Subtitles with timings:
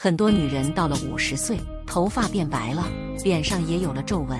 [0.00, 2.86] 很多女人到了五十岁，头发变白了，
[3.24, 4.38] 脸上也有了皱纹，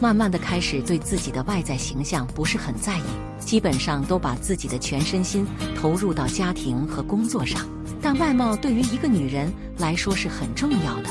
[0.00, 3.02] 慢慢的开始对自己的外在形象不是很在意，
[3.40, 5.44] 基本上都把自己的全身心
[5.74, 7.66] 投入到家庭和工作上。
[8.00, 11.10] 但外貌对于一个女人来说是很重要的，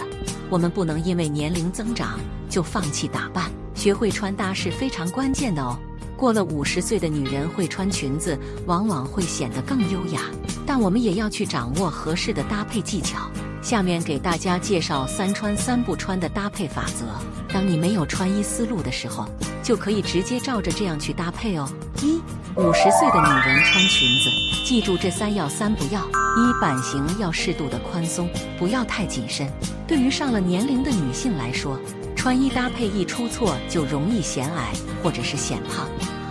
[0.50, 5.78] 我们不能因为年龄增长就放弃打扮，学会穿搭是非常关键的哦。
[6.16, 10.22] 过了五十岁的女人会穿裙子，往往会显得更优雅。
[10.66, 13.30] 但我们也要去掌握合适的搭配技巧。
[13.62, 17.06] 下面给大家介绍三穿三不穿的搭配法则。
[17.54, 19.28] 当你没有穿衣思路的时候，
[19.62, 21.70] 就可以直接照着这样去搭配哦。
[22.02, 22.22] 一，
[22.56, 24.30] 五十岁的女人穿裙子，
[24.66, 29.48] 记住这三要三不要：一，版型要适度的宽松，不要太紧身。
[29.88, 31.80] 对于上了年龄的女性来说，
[32.16, 34.72] 穿衣搭配一出错就容易显矮
[35.04, 35.88] 或者是显胖，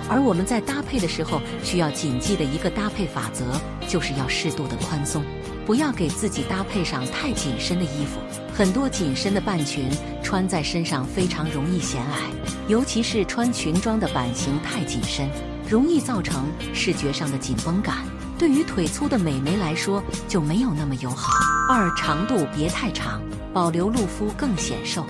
[0.08, 3.44] 而我们在搭配的时候需要谨记的一个搭配法则，
[3.86, 5.22] 就是要适度的宽松，
[5.68, 8.18] 不要给自己搭配上太紧身的衣服。
[8.54, 9.90] 很多紧身的半裙
[10.22, 12.22] 穿在身上非常容易显矮，
[12.68, 15.28] 尤其是穿裙装的版型太紧身，
[15.68, 17.98] 容易造成视觉上的紧绷感，
[18.38, 21.34] 对于腿粗的美眉来说就没有那么友好。
[21.68, 23.20] 二，长度别太长，
[23.52, 25.04] 保留露肤更显瘦。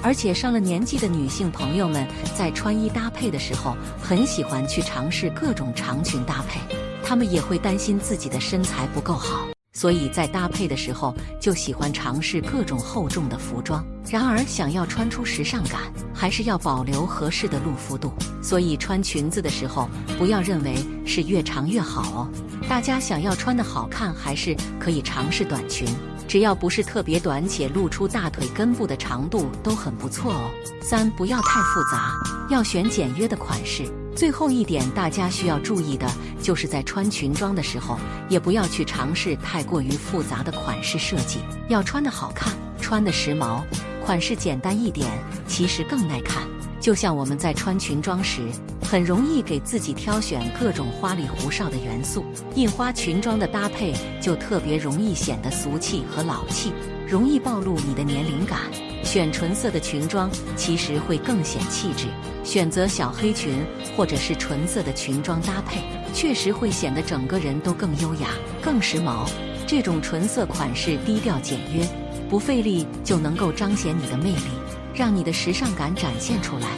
[0.00, 2.06] 而且上了年纪的女性朋友们
[2.38, 6.60] 在穿衣搭配的时候，很喜欢去尝试各种长裙搭配，
[7.02, 13.84] 她们也会担心自己的身材不够好，所以在搭配的时候就喜欢尝试各种厚重的服装。
[14.08, 15.80] 然而，想要穿出时尚感，
[16.14, 18.12] 还是要保留合适的露肤度。
[18.40, 22.30] 所以穿裙子的时候，不要认为是越长越好哦。
[22.68, 25.88] 大家想要穿的好看，还是可以尝试短裙。
[26.28, 30.50] 只要不是特别短且露出大腿根部的长度都很不错哦。
[30.80, 32.12] 三不要太复杂，
[32.48, 33.84] 要选简约的款式。
[34.14, 36.06] 最后一点，大家需要注意的
[36.40, 37.98] 就是在穿裙装的时候，
[38.28, 41.40] 也不要去尝试太过于复杂的款式设计。
[41.68, 43.62] 要穿的好看，穿的时髦，
[44.04, 45.10] 款式简单一点，
[45.48, 46.44] 其实更耐看。
[46.80, 48.42] 就像我们在穿裙装时，
[48.84, 56.72] 很容易给自己挑选各种花里胡哨的元素，印花裙装的搭配就特别容易显得俗气和老气，
[57.08, 58.60] 容易暴露你的年龄感。
[59.02, 62.06] 选纯色的裙装其实会更显气质，
[62.42, 63.64] 选择小黑裙
[63.96, 65.80] 或者是纯色的裙装搭配，
[66.14, 68.28] 确实会显得整个人都更优雅、
[68.62, 69.28] 更时髦。
[69.66, 71.86] 这种纯色款式低调简约，
[72.30, 74.46] 不费力就能够彰显你的魅力。
[74.94, 76.68] 让你的时尚感展现出来，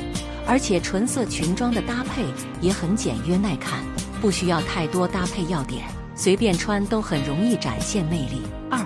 [0.46, 2.24] 而且纯色裙装的搭配
[2.60, 3.80] 也很简约耐看，
[4.20, 5.84] 不需要太多搭配要点，
[6.14, 8.42] 随便穿都很容易展现魅力。
[8.70, 8.78] 二，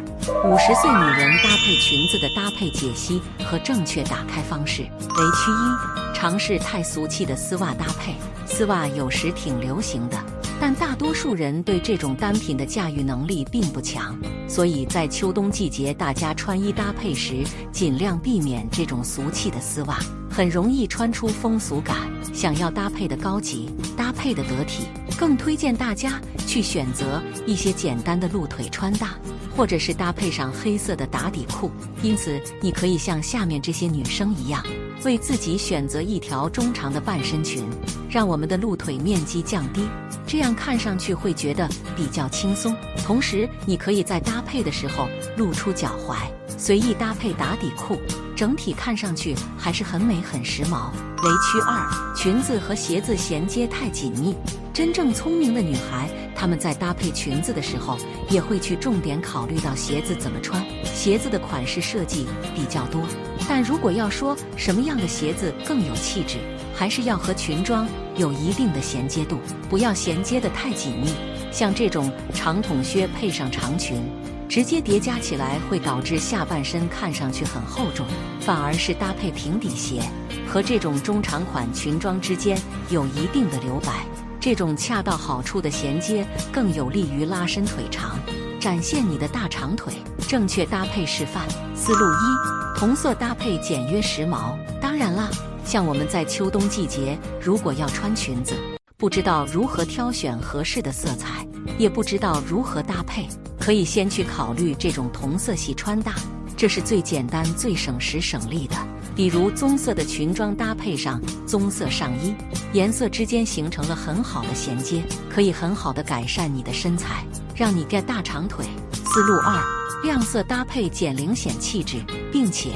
[0.45, 4.83] 五十岁女人搭配裙子的搭配解析和正确打开方式。
[4.83, 8.15] 雷区一，尝试太俗气的丝袜搭配。
[8.47, 10.17] 丝袜有时挺流行的。
[10.61, 14.15] 但大多数人对这种单品的驾驭能力并不强，
[14.47, 19.99] 所以在秋冬季节，大家穿衣搭配时尽量避免这种俗气的丝袜，
[20.31, 21.97] 很容易穿出风俗感。
[22.35, 24.85] 想要搭配的高级、搭配的得体，
[25.19, 29.15] 更推荐大家去选择一些简单的露腿穿搭，
[29.57, 31.71] 或者是搭配上黑色的打底裤。
[32.03, 34.63] 因此，你可以像下面这些女生一样，
[35.07, 37.65] 为自己选择一条中长的半身裙，
[38.11, 39.89] 让我们的露腿面积降低。
[40.27, 46.17] 这样看上去会觉得比较轻松，同时你可以在搭配的时候露出脚踝，
[46.59, 47.99] 随意搭配打底裤，
[48.37, 50.91] 整体看上去还是很美很时髦。
[51.23, 54.35] 雷区二，裙子和鞋子衔接太紧密。
[54.73, 57.99] 真正聪明的女孩，她们在搭配裙子的时候，
[58.31, 60.65] 也会去重点考虑到鞋子怎么穿。
[60.85, 63.03] 鞋子的款式设计比较多，
[63.49, 66.39] 但如果要说什么样的鞋子更有气质，
[66.81, 67.87] 还是要和裙装
[68.17, 71.13] 有一定的衔接度，不要衔接的太紧密。
[71.53, 74.03] 像这种长筒靴配上长裙，
[74.49, 78.07] 直接叠加起来会导致下半身看上去很厚重，
[78.41, 80.01] 反而是搭配平底鞋
[80.49, 82.59] 和这种中长款裙装之间
[82.89, 84.03] 有一定的留白。
[84.41, 88.19] 这种恰到好处的衔接更有利于拉伸腿长，
[88.59, 89.93] 展现你的大长腿。
[90.27, 91.47] 正确搭配示范
[91.77, 94.57] 思路一：同色搭配简约时髦。
[94.81, 95.29] 当然啦，
[95.71, 98.57] 像我们在秋冬季节，如果要穿裙子，
[98.97, 101.47] 不知道如何挑选合适的色彩，
[101.79, 106.17] 也不知道如何搭配，可以先去考虑这种同色系穿搭，
[106.57, 108.75] 这是最简单、最省时省力的。
[109.15, 112.35] 比如棕色的裙装搭配上棕色上衣，
[112.73, 117.25] 颜色之间形成了很好的衔接，可以很好的改善你的身材，
[117.55, 118.67] 让你 get 大长腿。
[119.05, 119.63] 思路二：
[120.03, 122.71] 亮色搭配减龄显气质，并且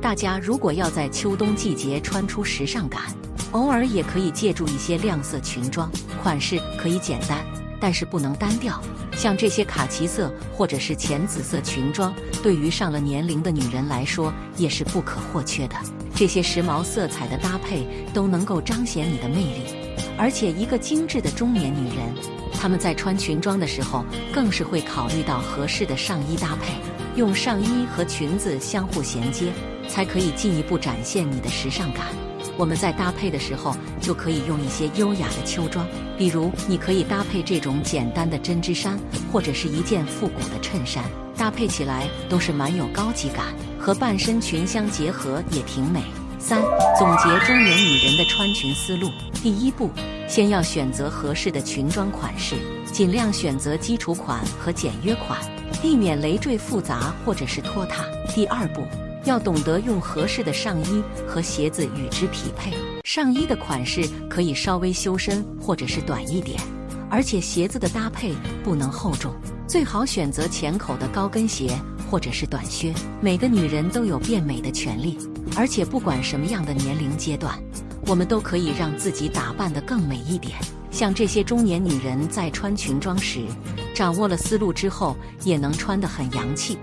[0.00, 3.02] 大家如果要在秋冬季节穿出时尚感，
[3.52, 5.90] 偶尔也可以借助一些亮色裙装，
[6.22, 7.44] 款式可以简单，
[7.78, 8.80] 但是不能单调。
[9.12, 15.76] 像这些卡其色或者是浅紫色裙装，对于上了年龄的女人来说也是不可或缺的。
[16.14, 19.64] 这些时髦色彩的搭配都能够彰显你的魅力，
[20.16, 22.14] 而且一个精致的中年女人，
[22.54, 26.72] 她们在穿裙装的时候，更是会考虑到合适的上衣搭配，
[27.20, 29.52] 用上衣和裙子相互衔接，
[29.86, 32.06] 才可以进一步展现你的时尚感。
[32.56, 35.86] 我们在搭配的时候，就可以用一些优雅的秋装，
[36.16, 38.98] 比如你可以搭配这种简单的针织衫，
[39.30, 41.04] 或者是一件复古的衬衫，
[41.36, 46.02] 搭配起来都是蛮有高级感，和半身裙相结合也挺美。
[46.38, 46.62] 三、
[46.98, 49.10] 总结中年女人的穿裙思路：
[49.42, 49.90] 第一步，
[50.30, 52.54] 先要选择合适的裙装款式，
[52.92, 55.36] 尽量选择基础款和简约款，
[55.82, 58.04] 避免累赘复杂或者是拖沓。
[58.32, 58.80] 第二步。
[59.24, 62.72] 要懂得用合适的上衣和鞋子与之匹配。
[63.04, 66.58] 上衣的款式可以稍微修身或者是短一点，
[67.10, 68.32] 而且鞋子的搭配
[68.64, 69.34] 不能厚重，
[69.66, 71.78] 最好选择浅口的高跟鞋
[72.10, 72.94] 或者是短靴。
[73.20, 75.18] 每个女人都有变美的权利，
[75.54, 77.54] 而且不管什么样的年龄阶段，
[78.10, 80.58] 我们都可以让自己打扮得更美一点。
[80.90, 83.46] 像这些中年女人在穿裙装时，
[83.94, 86.76] 掌握了思路之后，也能穿得很洋气。